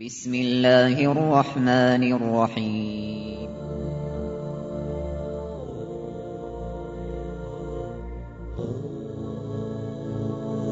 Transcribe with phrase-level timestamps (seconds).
[0.00, 3.50] بسم الله الرحمن الرحيم.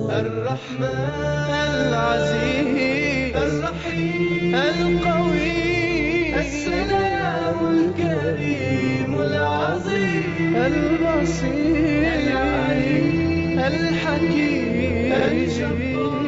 [0.08, 16.27] الرحمن العزيز الرحيم القوي السلام الكريم العظيم البصير العليم الحكيم الجبار.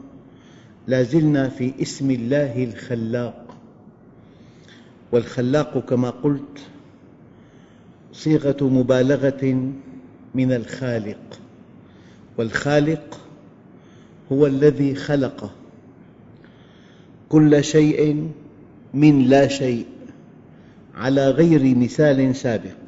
[0.91, 3.57] لا زلنا في اسم الله الخلاق.
[5.11, 6.59] والخلاق كما قلت
[8.13, 9.71] صيغة مبالغة
[10.35, 11.39] من الخالق.
[12.37, 13.19] والخالق
[14.31, 15.51] هو الذي خلق
[17.29, 18.29] كل شيء
[18.93, 19.85] من لا شيء
[20.95, 22.81] على غير مثال سابق.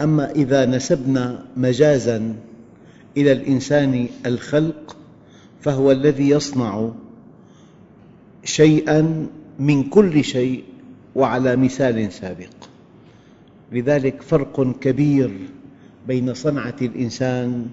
[0.00, 2.34] أما إذا نسبنا مجازاً
[3.16, 4.96] إلى الإنسان الخلق
[5.60, 6.90] فهو الذي يصنع
[8.44, 9.26] شيئاً
[9.58, 10.64] من كل شيء
[11.14, 12.50] وعلى مثال سابق.
[13.72, 15.30] لذلك فرق كبير
[16.08, 17.66] بين صنعة الإنسان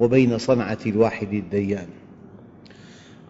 [0.00, 1.86] وبين صنعة الواحد الديان.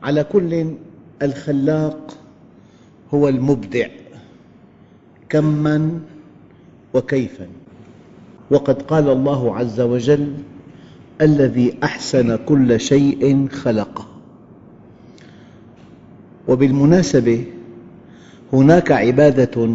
[0.03, 0.75] على كل
[1.23, 2.17] الخلاق
[3.15, 3.89] هو المبدع
[5.29, 6.01] كماً
[6.95, 7.49] وكيفاً.
[8.51, 10.35] وقد قال الله عز وجل
[11.21, 14.07] الذي أحسن كل شيء خلقه.
[16.49, 17.45] وبالمناسبة
[18.53, 19.69] هناك عبادة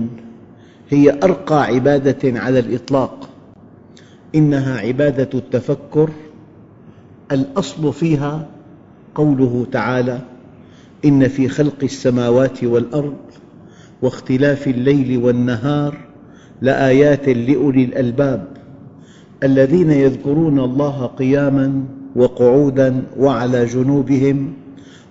[0.90, 3.30] هي أرقى عبادة على الإطلاق.
[4.36, 6.09] إنها عبادة التفكر.
[7.31, 8.47] الأصل فيها
[9.16, 10.22] قوله تعالى
[11.06, 13.18] إن في خلق السماوات والأرض
[14.02, 15.97] واختلاف الليل والنهار
[16.62, 18.59] لآيات لأولي الألباب.
[19.44, 21.83] الذين يذكرون الله قياماً
[22.16, 24.53] وقعوداً وعلى جنوبهم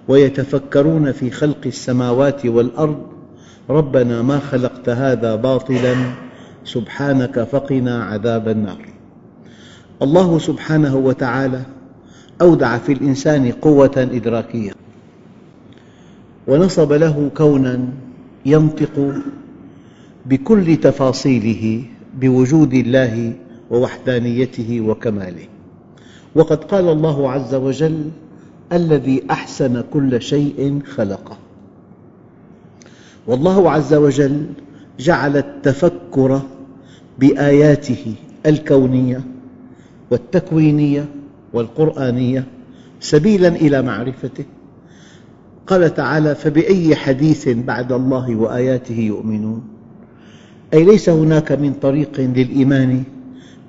[0.09, 3.03] ويتفكرون في خلق السماوات والأرض
[3.71, 5.95] ربنا ما خلقت هذا باطلاً
[6.65, 8.87] سبحانك فقنا عذاب النار.
[10.03, 11.63] الله سبحانه وتعالى
[12.41, 14.73] أودع في الإنسان قوة إدراكية.
[16.49, 17.89] ونصب له كوناً
[18.47, 19.15] ينطق
[20.27, 21.83] بكل تفاصيله
[22.21, 23.33] بوجود الله
[23.71, 25.47] ووحدانيته وكماله.
[26.35, 28.11] وقد قال الله عز وجل
[28.73, 31.37] الذي أحسن كل شيء خلقه.
[33.27, 34.47] والله عز وجل
[34.99, 36.43] جعل التفكر
[37.19, 38.15] بآياته
[38.47, 39.21] الكونية
[40.11, 41.05] والتكوينية
[41.53, 42.45] والقرآنية
[43.01, 44.45] سبيلاً إلى معرفته.
[45.67, 49.63] قال تعالى فبأي حديث بعد الله وآياته يؤمنون؟
[50.75, 53.05] أي ليس هناك من طريق للإيمان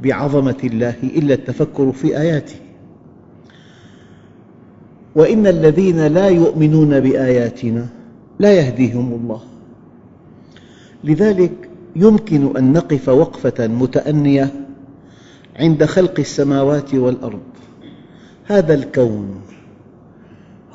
[0.04, 2.56] بعظمة الله إلا التفكر في آياته.
[5.16, 7.88] وإن الذين لا يؤمنون بآياتنا
[8.40, 9.42] لا يهديهم الله.
[11.04, 14.54] لذلك يمكن أن نقف وقفة متأنية
[15.56, 17.40] عند خلق السماوات والأرض.
[18.46, 19.42] هذا الكون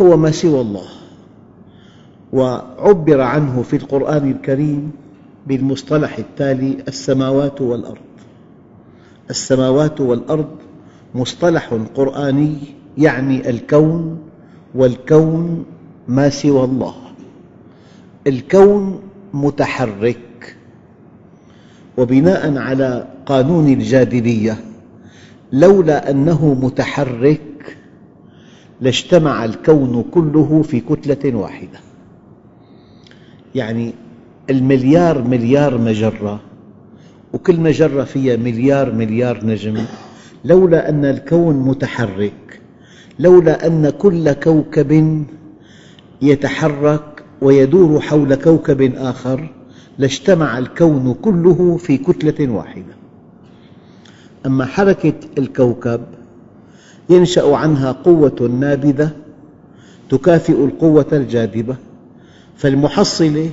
[0.00, 0.86] هو ما سوى الله
[2.32, 4.92] وعبر عنه في القرآن الكريم
[5.46, 8.13] بالمصطلح التالي السماوات والأرض.
[9.30, 10.48] السماوات والأرض
[11.14, 12.56] مصطلح قرآني
[12.98, 14.18] يعني الكون
[14.74, 15.64] والكون
[16.08, 16.94] ما سوى الله.
[18.26, 19.00] الكون
[19.34, 20.56] متحرك.
[21.98, 24.56] وبناء على قانون الجاذبية
[25.52, 27.76] لولا أنه متحرك
[28.80, 31.78] لاجتمع الكون كله في كتلة واحدة.
[33.54, 33.94] يعني
[34.50, 36.40] المليار مليار مجرة
[37.34, 39.84] وكل مجرة فيها مليار مليار نجم
[40.44, 42.60] لولا أن الكون متحرك
[43.18, 45.24] لولا أن كل كوكب
[46.22, 49.50] يتحرك ويدور حول كوكب آخر
[49.98, 52.94] لاجتمع الكون كله في كتلة واحدة.
[54.46, 56.00] أما حركة الكوكب
[57.10, 59.10] ينشأ عنها قوة نابذة
[60.10, 61.76] تكافئ القوة الجاذبة
[62.56, 63.50] فالمحصلة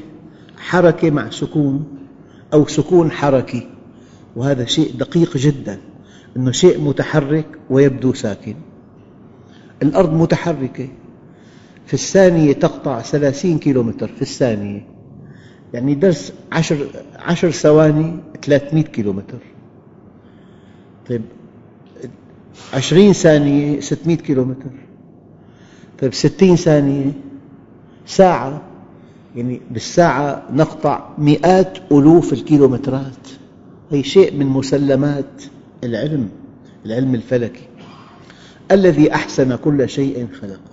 [0.57, 2.00] حركة مع سكون.
[2.53, 3.67] أو سكون حركي.
[4.35, 5.79] وهذا شيء دقيق جدا
[6.37, 8.55] أنه شيء متحرك ويبدو ساكن.
[9.83, 10.89] الأرض متحركة.
[11.85, 14.87] في الثانية تقطع ثلاثين كيلومتر في الثانية.
[15.73, 19.39] يعني درس عشر, عشر ثواني ثلاثمئة كيلومتر.
[21.09, 21.21] طيب
[22.73, 24.71] عشرين ثانية ستمئة كيلومتر.
[26.01, 27.11] طيب ستين ثانية
[28.05, 28.61] ساعة
[29.35, 33.27] يعني بالساعة نقطع مئات ألوف الكيلومترات.
[33.91, 35.43] هي شيء من مسلمات
[35.83, 36.29] العلم
[36.85, 37.67] العلم الفلكي.
[38.71, 40.71] الذي أحسن كل شيء خلقه.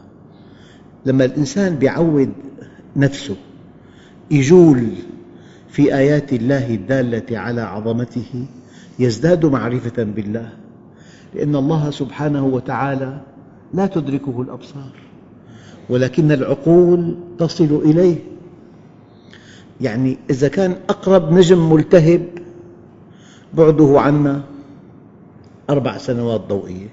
[1.06, 2.32] لما الإنسان يعود
[2.96, 3.37] نفسه
[4.31, 4.88] يجول
[5.69, 8.46] في آيات الله الدالة على عظمته
[8.99, 10.49] يزداد معرفة بالله.
[11.34, 13.20] لأن الله سبحانه وتعالى
[13.75, 14.90] لا تدركه الأبصار
[15.90, 18.16] ولكن العقول تصل إليه.
[19.80, 22.26] يعني إذا كان أقرب نجم ملتهب
[23.54, 24.42] بعده عنا
[25.70, 26.88] أربع سنوات ضوئية.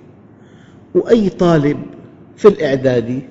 [0.95, 1.77] وأي طالب
[2.37, 3.21] في الإعدادي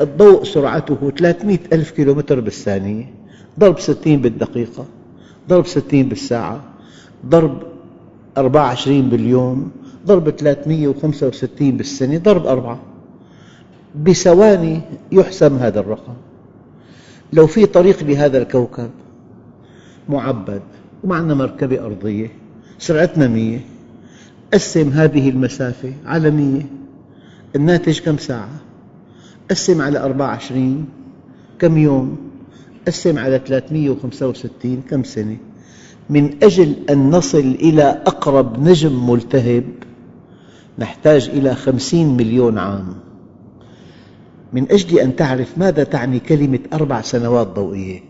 [0.00, 3.14] الضوء سرعته 300 ألف كيلومتر بالثانية
[3.60, 4.86] ضرب 60 بالدقيقة
[5.48, 6.64] ضرب 60 بالساعة
[7.26, 7.62] ضرب
[8.38, 9.70] 24 باليوم
[10.06, 12.80] ضرب 365 بالسنة ضرب أربعة.
[14.04, 14.80] بثواني
[15.12, 16.14] يحسم هذا الرقم.
[17.34, 18.90] لو في طريق لهذا الكوكب
[20.08, 20.62] معبد
[21.04, 22.30] ومعنا مركبة أرضية
[22.78, 23.60] سرعتنا مية
[24.52, 26.66] قسم هذه المسافة على مية
[27.56, 28.60] الناتج كم ساعة؟
[29.50, 30.86] قسم على 24
[31.58, 32.16] كم يوم؟
[32.86, 35.36] قسم على 365 كم سنة؟
[36.10, 39.64] من أجل أن نصل إلى أقرب نجم ملتهب
[40.78, 42.94] نحتاج إلى خمسين مليون عام
[44.54, 48.00] من أجل أن تعرف ماذا تعني كلمة أربع سنوات ضوئية.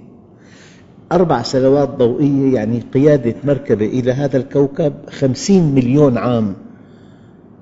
[1.12, 6.54] أربع سنوات ضوئية يعني قيادة مركبة إلى هذا الكوكب خمسين مليون عام.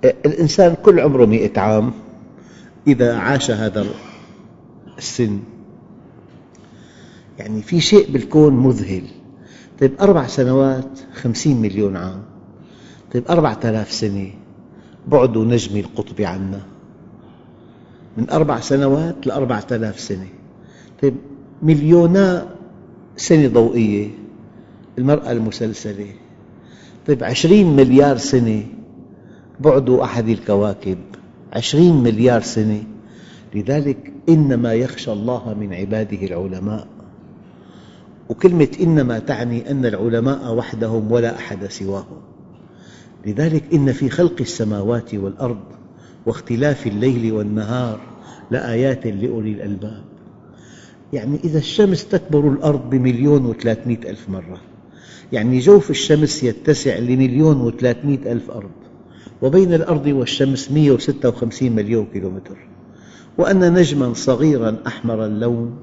[0.04, 1.92] الإنسان كل عمره مئة عام
[2.86, 3.86] إذا عاش هذا
[4.98, 5.38] السن.
[7.38, 9.04] يعني في شيء بالكون مذهل.
[9.80, 12.22] طيب أربع سنوات خمسين مليون عام.
[13.14, 14.30] طيب أربعة آلاف سنة
[15.06, 16.71] بعد نجم القطب عنا.
[18.16, 20.28] من أربع سنوات لأربعة آلاف سنة.
[21.02, 21.14] طيب
[21.62, 22.48] مليونا
[23.16, 24.10] سنة ضوئية
[24.98, 26.06] المرأة المسلسلة.
[27.06, 28.66] طيب عشرين مليار سنة
[29.60, 30.98] بعد أحد الكواكب.
[31.52, 32.82] عشرين مليار سنة.
[33.54, 36.86] لذلك إنما يخشى الله من عباده العلماء.
[38.28, 42.20] وكلمة إنما تعني أن العلماء وحدهم ولا أحد سواهم.
[43.26, 45.71] لذلك إن في خلق السماوات والأرض
[46.26, 48.00] واختلاف الليل والنهار
[48.50, 50.02] لآيات لأولي الألباب.
[51.12, 54.60] يعني إذا الشمس تكبر الأرض بمليون وثلاثمئة ألف مرة
[55.32, 58.70] يعني جوف الشمس يتسع لمليون وثلاثمئة ألف أرض
[59.42, 62.56] وبين الأرض والشمس 156 مليون كيلومتر
[63.38, 65.76] وأن نجماً صغيراً أحمر اللون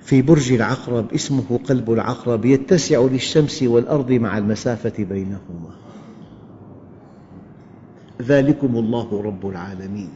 [0.00, 5.81] في برج العقرب اسمه قلب العقرب يتسع للشمس والأرض مع المسافة بينهما.
[8.22, 10.08] ذلكم الله رب العالمين.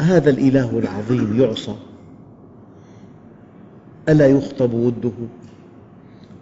[0.00, 1.74] هذا الإله العظيم يعصى.
[4.08, 5.12] ألا يخطب وده؟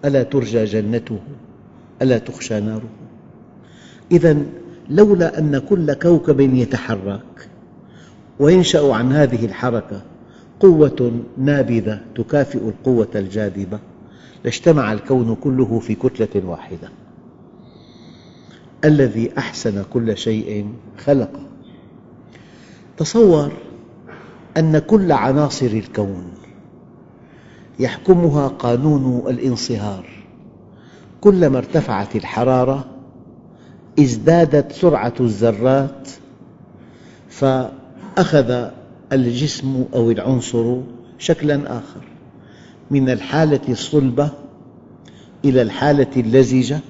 [0.05, 1.19] ألا ترجى جنته؟
[2.03, 2.89] ألا تخشى ناره؟
[4.13, 4.37] إذا
[4.91, 7.49] لولا أن كل كوكب يتحرك
[8.39, 10.03] وينشأ عن هذه الحركة
[10.61, 13.79] قوة نابذة تكافئ القوة الجاذبة
[14.45, 16.89] لاجتمع الكون كله في كتلة واحدة.
[18.85, 20.69] الذي أحسن كل شيء
[21.05, 21.41] خلقه.
[22.97, 23.53] تصور
[24.57, 26.25] أن كل عناصر الكون
[27.79, 30.07] يحكمها قانون الانصهار.
[31.21, 32.85] كلما ارتفعت الحرارة
[33.99, 36.09] ازدادت سرعة الذرات
[37.29, 38.69] فأخذ
[39.13, 40.77] الجسم أو العنصر
[41.19, 42.01] شكلاً آخر.
[42.91, 44.31] من الحالة الصلبة
[45.45, 46.81] إلى الحالة اللزجة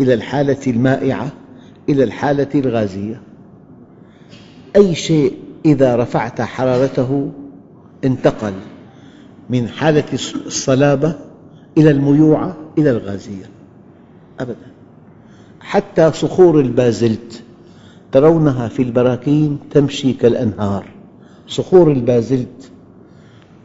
[0.00, 1.28] إلى الحالة المائعة
[1.88, 3.20] إلى الحالة الغازية.
[4.76, 5.32] أي شيء
[5.64, 7.30] إذا رفعت حرارته
[8.04, 8.52] انتقل
[9.50, 10.04] من حالة
[10.46, 11.14] الصلابة
[11.78, 13.44] إلى الميوعة إلى الغازية.
[14.40, 14.72] أبدا.
[15.60, 17.42] حتى صخور البازلت
[18.12, 20.84] ترونها في البراكين تمشي كالأنهار.
[21.48, 22.70] صخور البازلت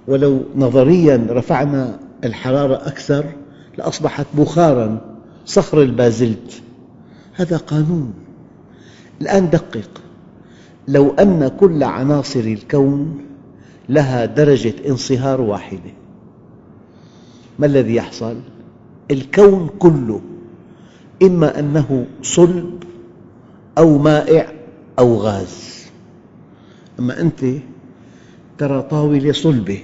[0.08, 3.26] ولو نظرياً رفعنا الحرارة أكثر
[3.78, 5.17] لأصبحت بخاراً
[5.48, 6.62] صخر البازلت.
[7.34, 8.14] هذا قانون.
[9.22, 10.02] الآن دقق.
[10.88, 13.26] لو أن كل عناصر الكون
[13.90, 15.94] لها درجة انصهار واحدة.
[17.60, 18.36] ما الذي يحصل؟
[19.12, 20.22] الكون كله
[21.24, 22.84] إما أنه صلب
[23.78, 24.54] أو مائع
[25.00, 25.86] أو غاز.
[27.00, 27.46] أما أنت
[28.58, 29.84] ترى طاولة صلبة.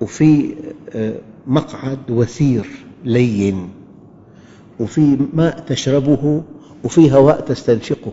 [0.00, 0.54] وفي
[0.94, 1.14] آه،
[1.46, 2.89] مقعد وثير.
[3.04, 3.68] لين
[4.80, 6.42] وفي ماء تشربه
[6.84, 8.12] وفي هواء تستنشقه.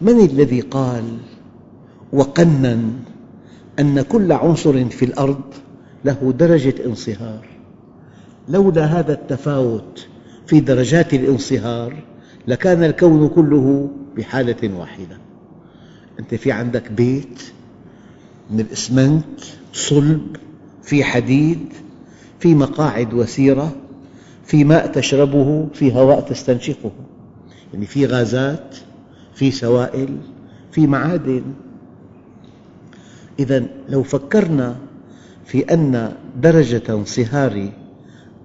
[0.00, 1.04] من الذي قال
[2.12, 2.92] وقنن
[3.78, 5.40] أن كل عنصر في الأرض
[6.04, 7.46] له درجة انصهار؟
[8.48, 10.06] لولا هذا التفاوت
[10.46, 12.02] في درجات الانصهار
[12.48, 15.18] لكان الكون كله بحالة واحدة.
[16.20, 17.42] أنت في عندك بيت
[18.50, 19.40] من الإسمنت
[19.72, 20.36] صلب
[20.82, 21.72] في حديد
[22.40, 23.72] في مقاعد وسيرة
[24.44, 26.90] في ماء تشربه في هواء تستنشقه.
[27.74, 28.76] يعني في غازات
[29.34, 30.16] في سوائل
[30.72, 31.42] في معادن.
[33.38, 34.76] إذا لو فكرنا
[35.44, 36.12] في أن
[36.42, 37.70] درجة انصهار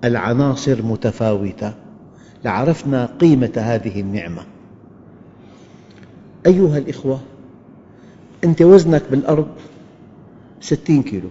[0.03, 1.73] العناصر متفاوتة
[2.45, 4.41] لعرفنا قيمة هذه النعمة.
[6.45, 7.19] أيها الإخوة
[8.43, 9.47] أنت وزنك بالأرض
[10.61, 11.29] ستين كيلو.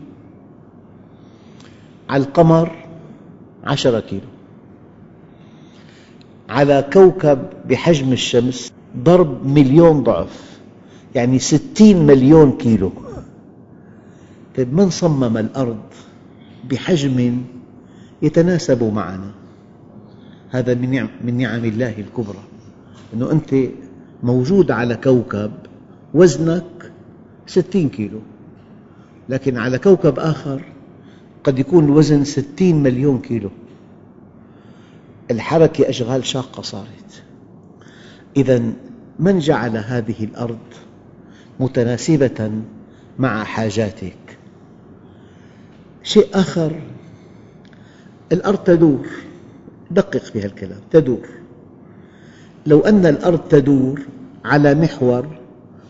[2.11, 2.71] على القمر
[3.65, 4.31] عشرة كيلو.
[6.49, 7.39] على كوكب
[7.69, 10.59] بحجم الشمس ضرب مليون ضعف
[11.15, 12.93] يعني ستين مليون كيلو.
[14.57, 15.81] طيب من صمم الأرض
[16.71, 17.43] بحجم
[18.23, 19.31] يتناسب معنا؟
[20.51, 22.43] هذا من نعم نعم الله الكبرى
[23.15, 23.55] أنه أنت
[24.23, 25.53] موجود على كوكب
[26.15, 26.93] وزنك
[27.47, 28.21] ستين كيلو
[29.29, 30.63] لكن على كوكب آخر
[31.45, 33.51] قد يكون الوزن ستين مليون كيلو.
[35.31, 37.23] الحركة أشغال شاقة صارت.
[38.37, 38.63] إذا
[39.19, 40.59] من جعل هذه الأرض
[41.61, 42.53] متناسبة
[43.19, 44.39] مع حاجاتك؟
[46.03, 46.81] شيء آخر
[48.33, 49.07] الأرض تدور.
[49.91, 51.29] دقق في هالكلام تدور.
[52.67, 54.01] لو أن الأرض تدور
[54.45, 55.27] على محور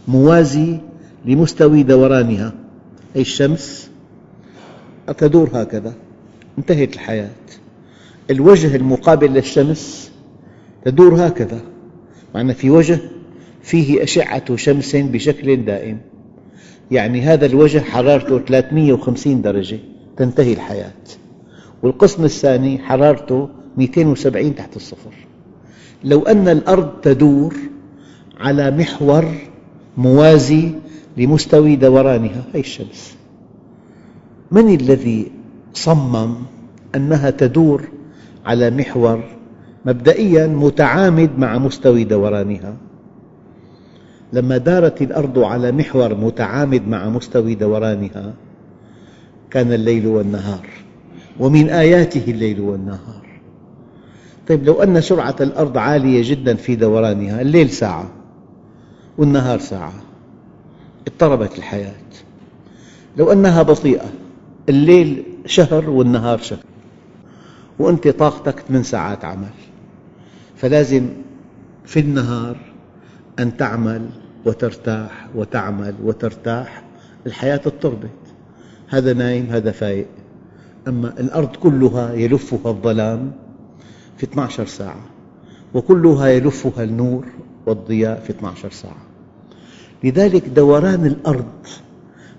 [0.08, 0.80] موازي
[1.24, 2.52] لمستوي دورانها
[3.16, 3.89] أي الشمس
[5.18, 5.94] تدور هكذا.
[6.58, 7.30] انتهت الحياة.
[8.30, 10.12] الوجه المقابل للشمس
[10.84, 11.60] تدور هكذا.
[12.34, 12.98] معنى في وجه
[13.62, 15.98] فيه أشعة شمس بشكل دائم.
[16.90, 19.78] يعني هذا الوجه حرارته 350 درجة.
[20.16, 20.92] تنتهي الحياة.
[21.82, 25.12] والقسم الثاني حرارته 270 تحت الصفر.
[26.04, 27.54] لو أن الأرض تدور
[28.40, 29.34] على محور
[29.96, 30.72] موازي
[31.16, 33.19] لمستوي دورانها هي الشمس.
[34.52, 35.32] من الذي
[35.74, 36.34] صمم
[36.94, 37.88] أنها تدور
[38.46, 39.24] على محور
[39.84, 42.76] مبدئيا متعامد مع مستوي دورانها؟
[44.32, 48.34] لما دارت الأرض على محور متعامد مع مستوي دورانها
[49.50, 50.68] كان الليل والنهار
[51.40, 53.26] ومن آياته الليل والنهار.
[54.48, 58.10] طيب لو أن سرعة الأرض عالية جدا في دورانها الليل ساعة
[59.18, 59.92] والنهار ساعة
[61.08, 61.94] اضطربت الحياة.
[63.16, 64.19] لو أنها بطيئة
[64.68, 66.64] الليل شهر والنهار شهر.
[67.78, 69.50] وأنت طاقتك ثمان ساعات عمل.
[70.56, 71.08] فلازم
[71.84, 72.56] في النهار
[73.38, 74.08] أن تعمل
[74.44, 76.82] وترتاح وتعمل وترتاح.
[77.26, 78.10] الحياة اضطربت
[78.88, 80.06] هذا نايم هذا فايق.
[80.88, 83.32] أما الأرض كلها يلفها الظلام
[84.16, 85.00] في 12 ساعة.
[85.74, 87.26] وكلها يلفها النور
[87.66, 89.02] والضياء في 12 ساعة.
[90.04, 91.66] لذلك دوران الأرض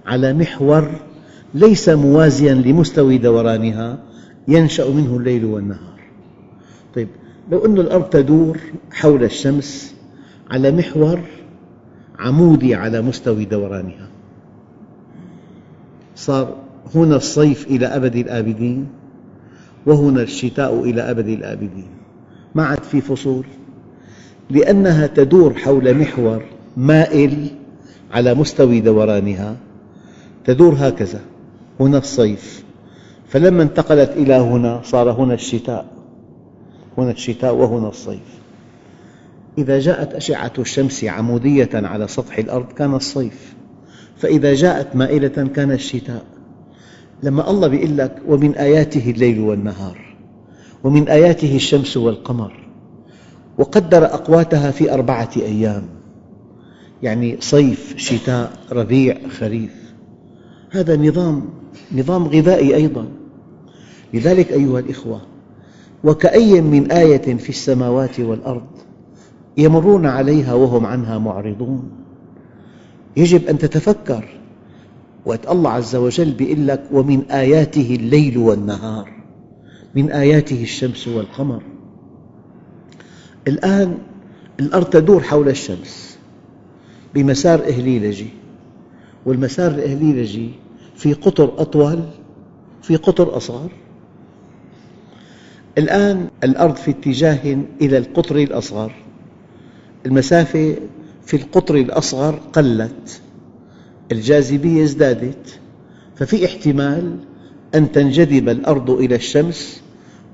[0.05, 0.91] على محور
[1.53, 3.99] ليس موازيا لمستوى دورانها
[4.47, 6.01] ينشأ منه الليل والنهار.
[6.95, 7.07] طيب
[7.51, 8.59] لو أن الأرض تدور
[8.91, 9.95] حول الشمس
[10.51, 11.19] على محور
[12.19, 14.07] عمودي على مستوى دورانها
[16.15, 16.57] صار
[16.95, 18.87] هنا الصيف إلى أبد الآبدين
[19.85, 21.87] وهنا الشتاء إلى أبد الآبدين.
[22.55, 23.45] ما عاد في فصول؟
[24.49, 26.43] لأنها تدور حول محور
[26.77, 27.47] مائل
[28.11, 29.55] على مستوى دورانها
[30.45, 31.19] تدور هكذا.
[31.81, 32.63] هنا الصيف
[33.27, 35.85] فلما انتقلت إلى هنا صار هنا الشتاء
[36.97, 38.41] هنا الشتاء وهنا الصيف
[39.57, 43.55] إذا جاءت أشعة الشمس عمودية على سطح الأرض كان الصيف.
[44.17, 46.23] فإذا جاءت مائلة كان الشتاء.
[47.23, 50.15] لما الله يقول لك ومن آياته الليل والنهار.
[50.83, 52.67] ومن آياته الشمس والقمر.
[53.57, 55.83] وقدر أقواتها في أربعة أيام.
[57.03, 59.90] يعني صيف شتاء ربيع خريف.
[60.71, 61.49] هذا نظام
[61.91, 63.07] نظام غذائي أيضا.
[64.13, 65.21] لذلك أيها الإخوة
[66.03, 68.67] وكأي من آية في السماوات والأرض
[69.57, 71.91] يمرون عليها وهم عنها معرضون.
[73.17, 74.25] يجب أن تتفكر
[75.25, 79.11] وقت الله عز وجل بيقول لك ومن آياته الليل والنهار
[79.95, 81.63] من آياته الشمس والقمر.
[83.47, 83.97] الآن
[84.59, 86.17] الأرض تدور حول الشمس
[87.13, 88.40] بمسار إهليلجي.
[89.25, 90.49] والمسار الإهليلجي
[90.95, 92.03] في قطر أطول
[92.81, 93.71] في قطر أصغر.
[95.77, 98.93] الآن الأرض في اتجاه إلى القطر الأصغر.
[100.05, 100.75] المسافة
[101.25, 103.21] في القطر الأصغر قلت
[104.11, 105.59] الجاذبية ازدادت
[106.15, 107.17] ففي احتمال
[107.75, 109.81] أن تنجذب الأرض إلى الشمس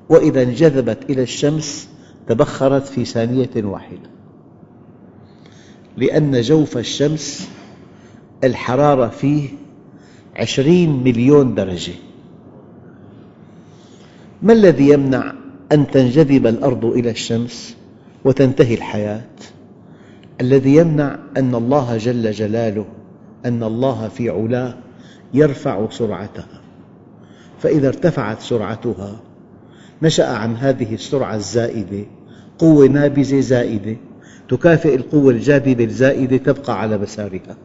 [0.10, 1.90] وإذا انجذبت إلى الشمس
[2.28, 4.10] تبخرت في ثانية واحدة.
[5.98, 7.50] لأن جوف الشمس
[8.44, 9.50] الحرارة فيه
[10.36, 11.94] عشرين مليون درجة.
[14.42, 15.34] ما الذي يمنع
[15.72, 17.78] أن تنجذب الأرض إلى الشمس
[18.26, 19.26] وتنتهي الحياة؟
[20.42, 22.86] الذي يمنع أن الله جل جلاله
[23.46, 24.78] أن الله في علاه
[25.34, 26.62] يرفع سرعتها.
[27.60, 29.20] فإذا ارتفعت سرعتها
[30.02, 32.06] نشأ عن هذه السرعة الزائدة
[32.60, 33.98] قوة نابذة زائدة.
[34.50, 37.58] تكافئ القوة الجاذبة الزائدة تبقى على مسارها.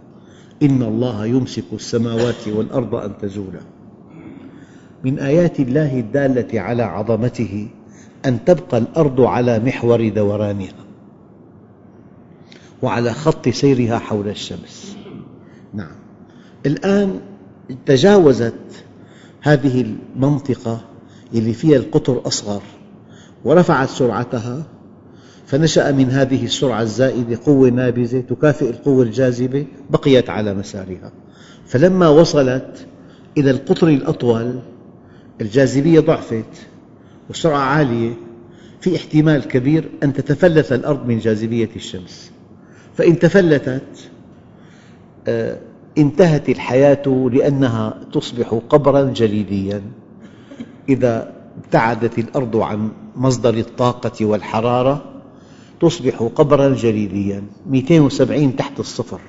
[0.62, 3.60] إن الله يمسك السماوات والأرض أن تزولا.
[5.04, 7.68] من آيات الله الدالة على عظمته
[8.26, 10.82] أن تبقى الأرض على محور دورانها
[12.82, 14.96] وعلى خط سيرها حول الشمس.
[15.74, 15.96] نعم.
[16.66, 17.20] الآن
[17.86, 18.84] تجاوزت
[19.40, 20.80] هذه المنطقة
[21.34, 22.62] التي فيها القطر أصغر
[23.44, 24.66] ورفعت سرعتها
[25.52, 31.12] فنشأ من هذه السرعة الزائدة قوة نابذة تكافئ القوة الجاذبة بقيت على مسارها.
[31.66, 32.86] فلما وصلت
[33.38, 34.58] إلى القطر الأطول
[35.40, 36.44] الجاذبية ضعفت
[37.28, 38.12] والسرعة عالية
[38.80, 42.32] في احتمال كبير أن تتفلت الأرض من جاذبية الشمس.
[42.94, 44.10] فإن تفلتت
[45.28, 45.58] آه،
[45.98, 49.82] انتهت الحياة لأنها تصبح قبراً جليدياً.
[50.88, 51.32] إذا
[51.64, 55.11] ابتعدت الأرض عن مصدر الطاقة والحرارة
[55.82, 59.20] تصبح قبراً جليدياً 270 تحت الصفر.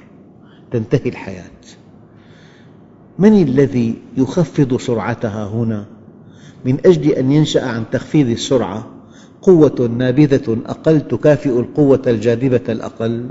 [0.71, 1.61] تنتهي الحياة.
[3.19, 5.85] من الذي يخفض سرعتها هنا؟
[6.65, 8.87] من أجل أن ينشأ عن تخفيض السرعة
[9.41, 13.29] قوة نابذة أقل تكافئ القوة الجاذبة الأقل.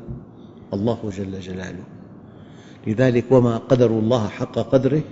[0.75, 1.85] الله جل جلاله.
[2.87, 5.03] لذلك وما قدر الله حق قدره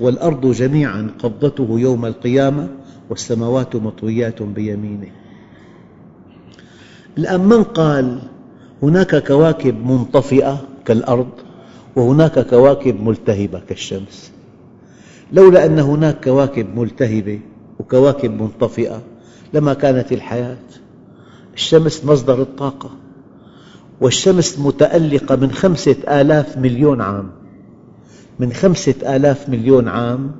[0.00, 2.68] والأرض جميعا قبضته يوم القيامة
[3.10, 5.19] والسماوات مطويات بيمينه.
[7.18, 8.18] الآن من قال
[8.82, 11.28] هناك كواكب منطفئة كالأرض
[11.96, 14.32] وهناك كواكب ملتهبة كالشمس؟
[15.32, 17.40] لولا أن هناك كواكب ملتهبة
[17.78, 19.02] وكواكب منطفئة
[19.54, 20.56] لما كانت الحياة.
[21.54, 22.90] الشمس مصدر الطاقة
[24.00, 27.30] والشمس متألقة من خمسة آلاف مليون عام.
[28.38, 30.32] من خمسة آلاف مليون عام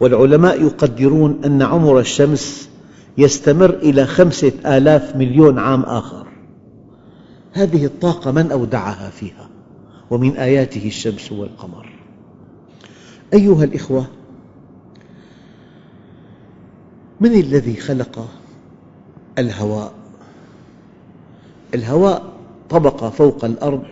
[0.00, 2.68] والعلماء يقدرون أن عمر الشمس
[3.18, 6.26] يستمر إلى خمسة آلاف مليون عام آخر.
[7.52, 9.50] هذه الطاقة من أودعها فيها؟
[10.10, 11.92] ومن آياته الشمس والقمر.
[13.34, 14.06] أيها الإخوة
[17.20, 18.28] من الذي خلق
[19.38, 19.92] الهواء؟
[21.74, 22.32] الهواء
[22.70, 23.86] طبقة فوق الأرض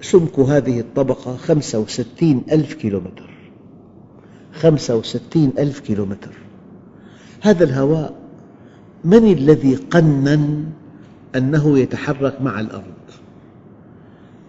[0.00, 3.30] سمك هذه الطبقة خمسة وستين ألف كيلومتر.
[4.52, 6.45] خمسة وستين ألف كيلومتر.
[7.46, 8.14] هذا الهواء
[9.04, 10.64] من الذي قنن
[11.36, 12.94] أنه يتحرك مع الأرض؟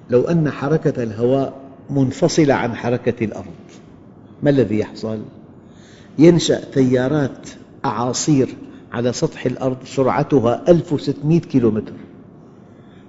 [0.09, 1.53] لو أن حركة الهواء
[1.89, 3.53] منفصلة عن حركة الأرض
[4.43, 5.19] ما الذي يحصل؟
[6.19, 7.49] ينشأ تيارات
[7.85, 8.49] أعاصير
[8.91, 11.93] على سطح الأرض سرعتها 1600 كيلومتر.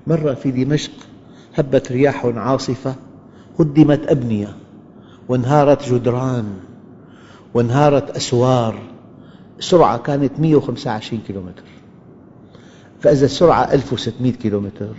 [0.06, 0.92] مرة في دمشق
[1.54, 2.94] هبت رياح عاصفة
[3.60, 4.56] هدمت أبنية
[5.28, 6.46] وانهارت جدران
[7.54, 8.97] وانهارت أسوار.
[9.58, 11.62] السرعة كانت 125 كيلومتر.
[13.00, 14.94] فإذا السرعة 1600 كيلومتر.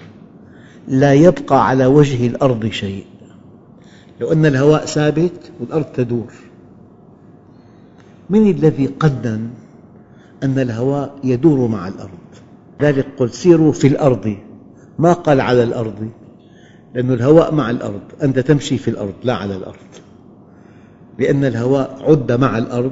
[0.87, 3.05] لا يبقى على وجه الأرض شيء.
[4.21, 6.33] لو أن الهواء ثابت والأرض تدور.
[8.29, 9.49] من الذي قنن
[10.43, 12.09] أن الهواء يدور مع الأرض؟
[12.81, 14.37] ذلك قل سيروا في الأرض.
[14.99, 16.09] ما قال على الأرض؟
[16.93, 18.01] لأن الهواء مع الأرض.
[18.23, 19.75] أنت تمشي في الأرض لا على الأرض.
[21.19, 22.91] لأن الهواء عد مع الأرض.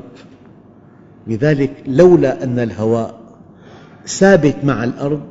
[1.28, 3.20] لذلك لولا أن الهواء
[4.08, 5.28] ثابت مع الأرض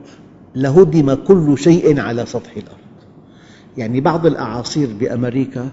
[0.54, 2.76] لهدم كل شيء على سطح الأرض.
[3.76, 5.68] يعني بعض الأعاصير بأمريكا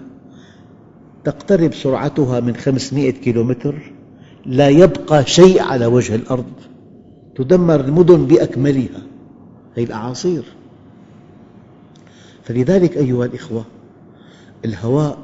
[1.24, 3.92] تقترب سرعتها من 500 كيلومتر
[4.46, 6.52] لا يبقى شيء على وجه الأرض
[7.36, 9.02] تدمر المدن بأكملها.
[9.76, 10.44] هذه الأعاصير.
[12.44, 13.64] فلذلك أيها الأخوة
[14.64, 15.18] الهواء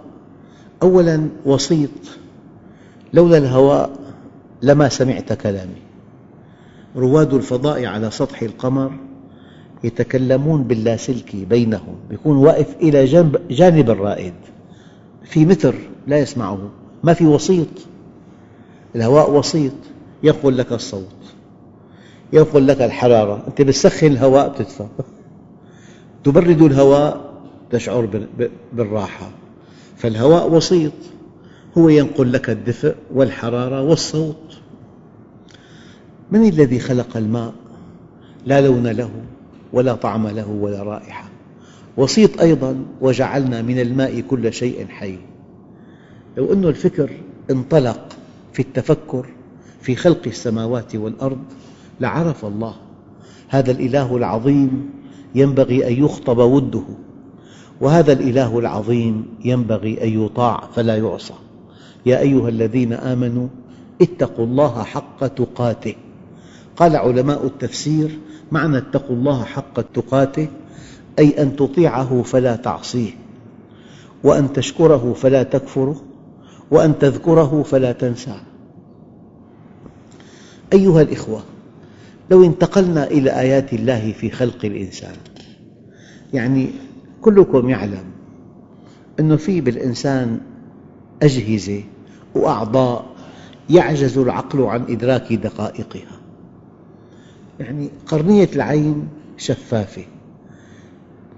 [0.83, 1.91] أولاً وسيط.
[3.13, 4.00] لولا الهواء
[4.63, 5.83] لما سمعت كلامي.
[6.97, 8.93] رواد الفضاء على سطح القمر
[9.85, 14.35] يتكلمون باللاسلكي بينهم يكون واقف إلى جنب جانب الرائد.
[15.25, 15.75] في متر
[16.07, 16.71] لا يسمعه.
[17.05, 17.69] ما في وسيط.
[18.97, 19.73] الهواء وسيط.
[20.23, 21.35] ينقل لك الصوت.
[22.33, 23.45] ينقل لك الحرارة.
[23.49, 24.87] أنت بتسخن الهواء بتدفى.
[26.25, 27.31] تبرد الهواء
[27.71, 28.25] تشعر
[28.73, 29.31] بالراحة.
[29.97, 30.93] فالهواء وسيط.
[31.79, 34.59] هو ينقل لك الدفء والحرارة والصوت.
[36.31, 37.53] من الذي خلق الماء؟
[38.47, 39.11] لا لون له
[39.73, 41.29] ولا طعم له ولا رائحة.
[41.97, 45.19] وسيط أيضا وجعلنا من الماء كل شيء حي.
[46.37, 47.11] لو أن الفكر
[47.51, 48.09] انطلق
[48.53, 49.27] في التفكر
[49.81, 51.45] في خلق السماوات والأرض
[52.01, 52.75] لعرف الله.
[53.49, 54.91] هذا الإله العظيم
[55.35, 56.85] ينبغي أن يخطب وده.
[57.81, 61.35] وهذا الإله العظيم ينبغي أن يطاع فلا يعصى.
[62.07, 63.49] يا أيها الذين آمنوا
[64.03, 65.95] اتقوا الله حق تقاته.
[66.77, 68.19] قال علماء التفسير
[68.53, 70.49] معنى اتقوا الله حق تقاته
[71.19, 73.11] أي أن تطيعه فلا تعصيه
[74.25, 76.03] وأن تشكره فلا تكفره
[76.71, 78.41] وأن تذكره فلا تنساه.
[80.73, 81.43] أيها الإخوة
[82.31, 85.15] لو انتقلنا إلى آيات الله في خلق الإنسان
[86.33, 86.71] يعني
[87.21, 88.05] كلكم يعلم
[89.21, 90.41] أن في بالإنسان
[91.23, 91.83] أجهزة
[92.35, 93.07] وأعضاء
[93.71, 96.21] يعجز العقل عن إدراك دقائقها.
[97.61, 100.05] يعني قرنية العين شفافة.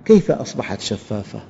[0.04, 1.40] كيف أصبحت شفافة؟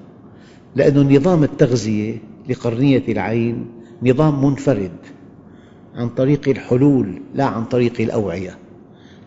[0.77, 2.19] لأن نظام التغذية
[2.49, 3.67] لقرنية العين
[4.03, 4.97] نظام منفرد
[5.95, 8.59] عن طريق الحلول لا عن طريق الأوعية.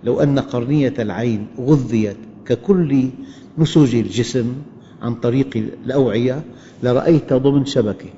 [0.04, 3.10] لو أن قرنية العين غذيت ككل
[3.58, 4.54] نسج الجسم
[5.02, 6.44] عن طريق الأوعية
[6.84, 8.10] لرأيت ضمن شبكة.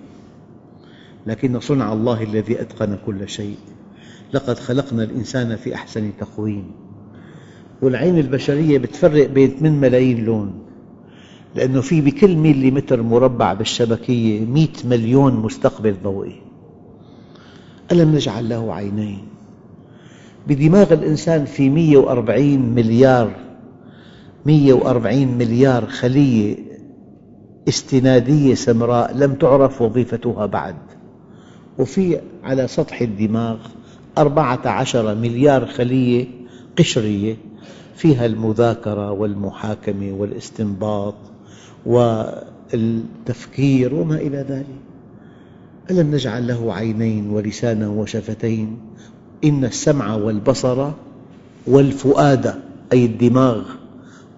[1.27, 3.57] لكن صنع الله الذي أتقن كل شيء.
[4.33, 6.71] لقد خلقنا الإنسان في أحسن تقويم.
[7.81, 10.53] والعين البشرية تفرق بين 8 ملايين لون
[11.55, 16.41] لأنه في بكل ميلي متر مربع بالشبكية 100 مليون مستقبل ضوئي.
[17.91, 19.27] ألم نجعل له عينين؟
[20.47, 23.31] بدماغ الإنسان في 140 مليار
[24.45, 26.57] 140 مليار خلية
[27.67, 30.75] استنادية سمراء لم تعرف وظيفتها بعد.
[31.79, 33.57] وفي على سطح الدماغ
[34.17, 36.25] أربعة عشر مليار خلية
[36.79, 37.37] قشرية
[37.95, 41.15] فيها المذاكرة والمحاكمة والاستنباط
[42.73, 44.65] والتفكير وما إلى ذلك.
[45.91, 48.77] ألم نجعل له عينين ولسانا وشفتين؟
[49.43, 50.91] إن السمع والبصر
[51.67, 52.55] والفؤاد
[52.93, 53.63] أي الدماغ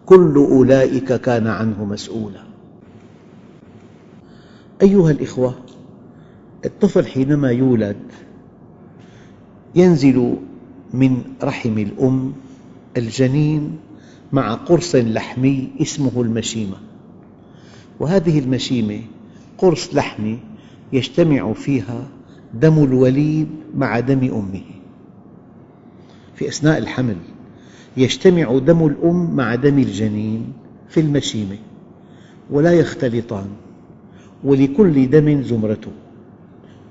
[0.05, 2.43] كل أولئك كان عنه مسؤولا.
[4.81, 5.55] أيها الإخوة
[6.65, 7.97] الطفل حينما يولد
[9.75, 10.35] ينزل
[10.93, 12.33] من رحم الأم
[12.97, 13.77] الجنين
[14.33, 16.77] مع قرص لحمي اسمه المشيمة.
[17.99, 19.01] وهذه المشيمة
[19.57, 20.39] قرص لحمي
[20.93, 22.07] يجتمع فيها
[22.53, 24.61] دم الوليد مع دم أمه.
[26.35, 27.17] في أثناء الحمل
[27.97, 30.53] يجتمع دم الأم مع دم الجنين
[30.89, 31.57] في المشيمة
[32.51, 33.47] ولا يختلطان
[34.43, 35.91] ولكل دم زمرته.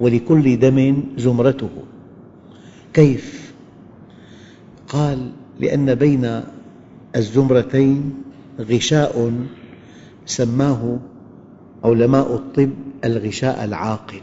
[0.01, 1.71] ولكل دم زمرته
[2.95, 3.53] كيف؟
[4.89, 5.31] قال
[5.61, 6.43] لأن بين
[7.17, 8.15] الزمرتين
[8.61, 9.33] غشاء
[10.27, 10.99] سماه
[11.85, 12.71] علماء الطب
[13.05, 14.21] الغشاء العاقل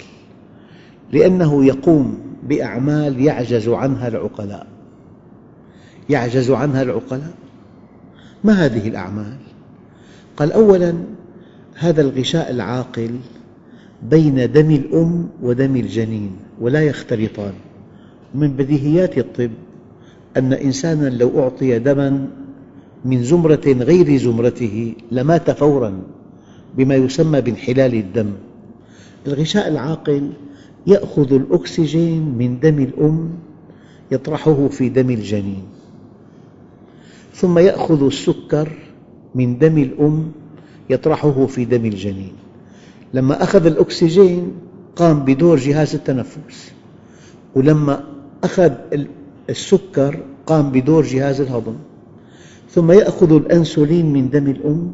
[1.11, 4.67] لأنه يقوم بأعمال يعجز عنها العقلاء
[6.09, 7.33] يعجز عنها العقلاء
[8.43, 9.38] ما هذه الأعمال؟
[10.38, 10.93] قال أولاً
[11.75, 13.19] هذا الغشاء العاقل
[14.03, 16.31] بين دم الأم ودم الجنين
[16.62, 17.53] ولا يختلطان.
[18.36, 19.51] من بديهيات الطب
[20.38, 22.27] أن إنساناً لو أعطي دماً
[23.05, 26.01] من زمرة غير زمرته لمات فوراً
[26.77, 28.31] بما يسمى بانحلال الدم.
[29.27, 30.29] الغشاء العاقل
[30.88, 33.29] يأخذ الأكسجين من دم الأم
[34.12, 35.63] يطرحه في دم الجنين.
[37.34, 38.69] ثم يأخذ السكر
[39.36, 40.31] من دم الأم
[40.89, 42.44] يطرحه في دم الجنين.
[43.15, 44.51] لما أخذ الأكسجين
[44.95, 46.71] قام بدور جهاز التنفس
[47.56, 48.04] ولما
[48.43, 48.71] أخذ
[49.49, 51.75] السكر قام بدور جهاز الهضم
[52.69, 54.93] ثم يأخذ الأنسولين من دم الأم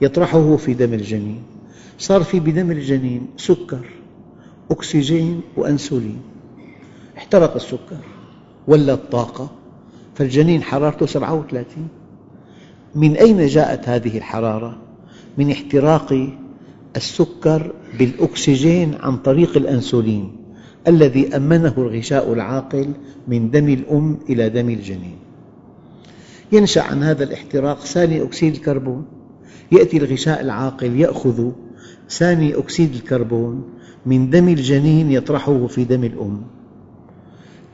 [0.00, 1.42] يطرحه في دم الجنين.
[1.98, 3.86] صار في بدم الجنين سكر
[4.70, 6.20] أكسجين وأنسولين.
[7.16, 8.04] احترق السكر
[8.68, 9.50] ولت طاقة
[10.14, 11.88] فالجنين حرارته 37
[12.94, 14.78] من أين جاءت هذه الحرارة؟
[15.38, 16.28] من احتراق
[16.96, 20.36] السكر بالأكسجين عن طريق الأنسولين
[20.88, 22.92] الذي أمنه الغشاء العاقل
[23.28, 25.16] من دم الأم إلى دم الجنين.
[26.52, 29.04] ينشأ عن هذا الاحتراق ثاني أكسيد الكربون.
[29.72, 31.50] يأتي الغشاء العاقل يأخذ
[32.10, 33.64] ثاني أكسيد الكربون
[34.06, 36.42] من دم الجنين يطرحه في دم الأم.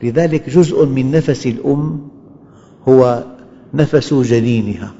[0.03, 2.07] لذلك جزء من نفس الأم
[2.87, 3.23] هو
[3.73, 4.93] نفس جنينها.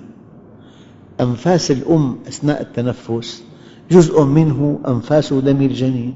[1.21, 3.43] أنفاس الأم أثناء التنفس
[3.91, 6.13] جزء منه أنفاس دم الجنين.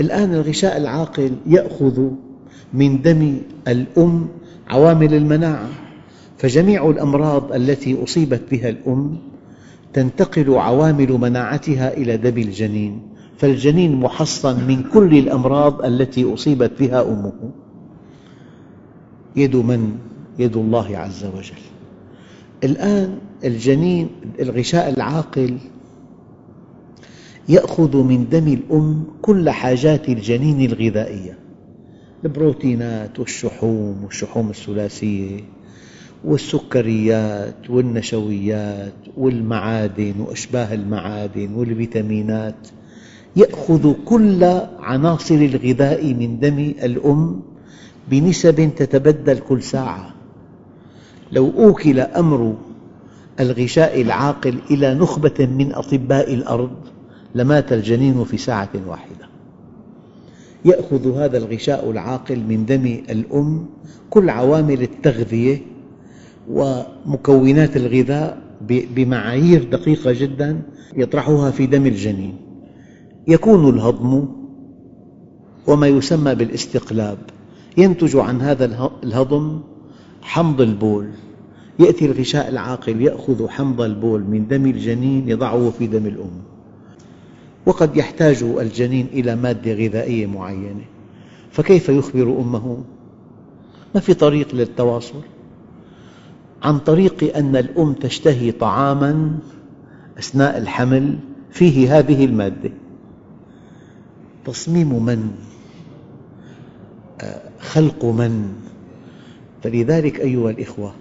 [0.00, 2.10] الآن الغشاء العاقل يأخذ
[2.74, 4.28] من دم الأم
[4.68, 5.68] عوامل المناعة
[6.38, 9.18] فجميع الأمراض التي أصيبت بها الأم
[9.92, 13.02] تنتقل عوامل مناعتها إلى دم الجنين
[13.38, 17.50] فالجنين محصن من كل الأمراض التي أصيبت بها أمه.
[19.36, 19.92] يد من؟
[20.38, 21.62] يد الله عز وجل.
[22.64, 24.08] الآن الجنين
[24.40, 25.58] الغشاء العاقل
[27.48, 31.38] يأخذ من دم الأم كل حاجات الجنين الغذائية.
[32.24, 35.40] البروتينات والشحوم والشحوم الثلاثية
[36.24, 42.68] والسكريات والنشويات والمعادن وأشباه المعادن والفيتامينات.
[43.36, 44.44] يأخذ كل
[44.80, 47.40] عناصر الغذاء من دم الأم
[48.10, 50.14] بنسب تتبدل كل ساعة.
[51.32, 52.54] لو أوكل أمر
[53.40, 56.70] الغشاء العاقل إلى نخبة من أطباء الأرض
[57.34, 59.30] لمات الجنين في ساعة واحدة.
[60.64, 63.66] يأخذ هذا الغشاء العاقل من دم الأم
[64.10, 65.58] كل عوامل التغذية
[66.50, 70.62] ومكونات الغذاء بمعايير دقيقة جدا
[70.96, 72.36] يطرحها في دم الجنين.
[73.28, 74.28] يكون الهضم
[75.66, 77.18] وما يسمى بالاستقلاب.
[77.78, 79.60] ينتج عن هذا الهضم
[80.22, 81.08] حمض البول.
[81.78, 86.49] يأتي الغشاء العاقل يأخذ حمض البول من دم الجنين يضعه في دم الأم.
[87.66, 90.84] وقد يحتاج الجنين إلى مادة غذائية معينة
[91.52, 92.84] فكيف يخبر أمه؟
[93.94, 95.20] ما في طريق للتواصل
[96.62, 99.38] عن طريق أن الأم تشتهي طعاماً
[100.18, 101.18] أثناء الحمل
[101.50, 102.70] فيه هذه المادة
[104.44, 105.30] تصميم من؟
[107.60, 108.52] خلق من؟
[109.62, 110.94] فلذلك أيها الأخوة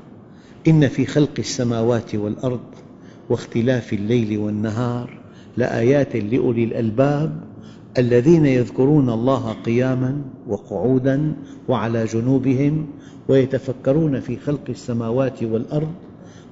[0.68, 2.64] إن في خلق السماوات والأرض
[3.30, 5.19] واختلاف الليل والنهار
[5.60, 7.32] لآيات لأولي الألباب
[7.98, 11.34] الذين يذكرون الله قياماً وقعوداً
[11.68, 12.88] وعلى جنوبهم
[13.28, 15.92] ويتفكرون في خلق السماوات والأرض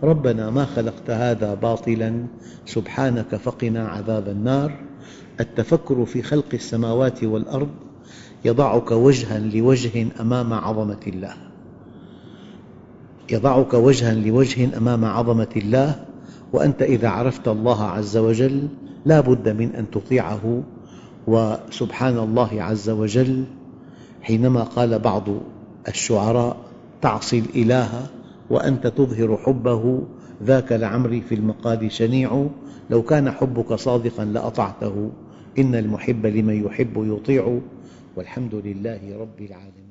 [0.04, 2.26] ربنا ما خلقت هذا باطلاً
[2.65, 4.80] سبحانك فقنا عذاب النار
[5.39, 7.70] التفكر في خلق السماوات والأرض
[8.46, 11.34] يضعك وجها لوجه أمام عظمة الله
[13.32, 16.06] يضعك وجها لوجه أمام عظمة الله
[16.54, 18.67] وأنت إذا عرفت الله عز وجل
[19.08, 20.63] لا بد من أن تطيعه
[21.28, 23.43] وسبحان الله عز وجل
[24.22, 25.24] حينما قال بعض
[25.88, 26.58] الشعراء
[27.02, 28.08] تعصي الإله
[28.50, 30.04] وأنت تظهر حبه
[30.43, 32.48] ذاك لعمري في المقال شنيع
[32.89, 35.12] لو كان حبك صادقا لأطعته
[35.60, 37.60] إن المحب لمن يحب يطيع.
[38.15, 39.87] والحمد لله رب العالمين.